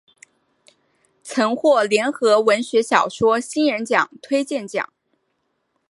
[1.21, 4.91] 曾获联合文学小说新人奖推荐奖。